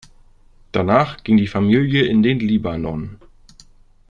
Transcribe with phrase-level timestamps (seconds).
[0.71, 3.19] Danach ging die Familie in den Libanon.